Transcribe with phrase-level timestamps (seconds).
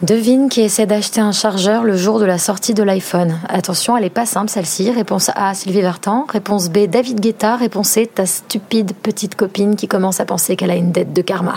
[0.00, 3.40] Devine qui essaie d'acheter un chargeur le jour de la sortie de l'iPhone.
[3.48, 4.92] Attention, elle est pas simple celle-ci.
[4.92, 6.24] Réponse A, Sylvie Vartan.
[6.28, 7.56] Réponse B, David Guetta.
[7.56, 11.22] Réponse C, ta stupide petite copine qui commence à penser qu'elle a une dette de
[11.22, 11.56] karma.